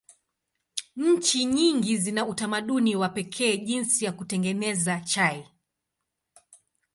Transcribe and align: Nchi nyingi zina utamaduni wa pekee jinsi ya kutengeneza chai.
Nchi 0.95 1.45
nyingi 1.45 1.97
zina 1.97 2.25
utamaduni 2.25 2.95
wa 2.95 3.09
pekee 3.09 3.57
jinsi 3.57 4.05
ya 4.05 4.11
kutengeneza 4.11 4.99
chai. 4.99 5.47